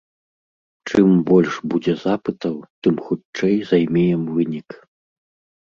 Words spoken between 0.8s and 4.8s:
Чым больш будзе запытаў, тым хутчэй займеем вынік.